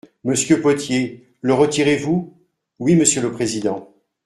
Monsieur 0.23 0.61
Potier, 0.61 1.27
le 1.41 1.53
retirez-vous? 1.53 2.33
Oui, 2.79 2.95
monsieur 2.95 3.21
le 3.21 3.31
président. 3.31 3.93